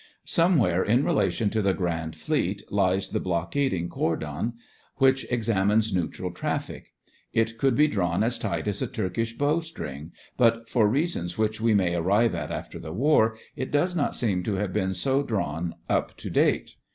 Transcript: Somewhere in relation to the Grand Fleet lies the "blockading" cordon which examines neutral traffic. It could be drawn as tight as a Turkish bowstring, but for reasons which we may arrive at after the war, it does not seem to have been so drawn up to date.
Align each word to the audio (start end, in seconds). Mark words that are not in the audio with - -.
Somewhere 0.25 0.83
in 0.83 1.05
relation 1.05 1.51
to 1.51 1.61
the 1.61 1.75
Grand 1.75 2.15
Fleet 2.15 2.63
lies 2.71 3.09
the 3.09 3.19
"blockading" 3.19 3.87
cordon 3.87 4.53
which 4.95 5.27
examines 5.29 5.93
neutral 5.93 6.31
traffic. 6.31 6.93
It 7.33 7.59
could 7.59 7.75
be 7.75 7.87
drawn 7.87 8.23
as 8.23 8.39
tight 8.39 8.67
as 8.67 8.81
a 8.81 8.87
Turkish 8.87 9.37
bowstring, 9.37 10.11
but 10.37 10.67
for 10.67 10.87
reasons 10.87 11.37
which 11.37 11.61
we 11.61 11.75
may 11.75 11.93
arrive 11.93 12.33
at 12.33 12.51
after 12.51 12.79
the 12.79 12.91
war, 12.91 13.37
it 13.55 13.69
does 13.69 13.95
not 13.95 14.15
seem 14.15 14.41
to 14.41 14.55
have 14.55 14.73
been 14.73 14.95
so 14.95 15.21
drawn 15.21 15.75
up 15.87 16.17
to 16.17 16.31
date. 16.31 16.77